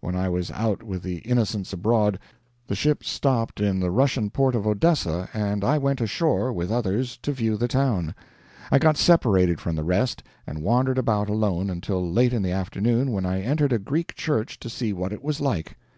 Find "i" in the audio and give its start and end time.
0.16-0.30, 5.62-5.76, 8.72-8.78, 13.26-13.42